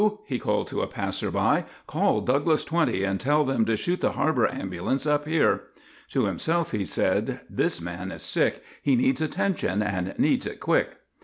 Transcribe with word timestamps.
he 0.25 0.39
called, 0.39 0.65
to 0.67 0.81
a 0.81 0.87
passer 0.87 1.29
by, 1.29 1.63
"call 1.85 2.21
Douglas 2.21 2.65
20 2.65 3.03
and 3.03 3.19
tell 3.19 3.45
them 3.45 3.65
to 3.65 3.75
shoot 3.75 4.01
the 4.01 4.13
harbour 4.13 4.51
ambulance 4.51 5.05
up 5.05 5.27
here." 5.27 5.65
To 6.09 6.25
himself 6.25 6.71
he 6.71 6.83
said: 6.83 7.41
"This 7.51 7.79
man 7.79 8.11
is 8.11 8.23
sick. 8.23 8.63
He 8.81 8.95
needs 8.95 9.21
attention 9.21 9.83
and 9.83 10.15
needs 10.17 10.47
it 10.47 10.59
quick." 10.59 10.97